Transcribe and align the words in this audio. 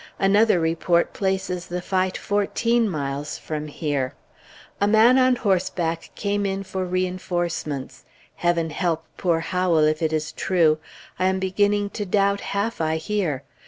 Another 0.17 0.59
report 0.59 1.13
places 1.13 1.67
the 1.67 1.79
fight 1.79 2.17
fourteen 2.17 2.89
miles 2.89 3.37
from 3.37 3.67
here. 3.67 4.15
A 4.81 4.87
man 4.87 5.19
on 5.19 5.35
horseback 5.35 6.09
came 6.15 6.43
in 6.43 6.63
for 6.63 6.85
reinforcements. 6.85 8.03
Heaven 8.37 8.71
help 8.71 9.03
poor 9.15 9.41
Howell, 9.41 9.83
if 9.83 10.01
it 10.01 10.11
is 10.11 10.31
true. 10.31 10.79
I 11.19 11.25
am 11.25 11.37
beginning 11.37 11.91
to 11.91 12.05
doubt 12.07 12.41
half 12.41 12.81
I 12.81 12.95
hear. 12.95 13.43